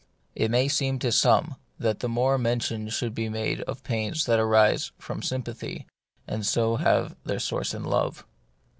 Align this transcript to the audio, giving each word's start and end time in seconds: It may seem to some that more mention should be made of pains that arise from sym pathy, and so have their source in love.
It 0.33 0.49
may 0.49 0.67
seem 0.67 0.97
to 0.97 1.11
some 1.11 1.57
that 1.77 2.01
more 2.03 2.39
mention 2.39 2.89
should 2.89 3.13
be 3.13 3.29
made 3.29 3.61
of 3.61 3.83
pains 3.83 4.25
that 4.25 4.39
arise 4.39 4.91
from 4.97 5.21
sym 5.21 5.43
pathy, 5.43 5.85
and 6.27 6.43
so 6.43 6.77
have 6.77 7.15
their 7.23 7.37
source 7.37 7.75
in 7.75 7.83
love. 7.83 8.25